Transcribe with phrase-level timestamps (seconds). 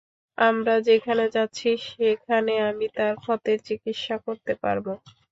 [0.37, 4.91] আমরা যেখানে যাচ্ছি সেখানে আমি তার ক্ষতের চিকিৎসা করতে পারবো।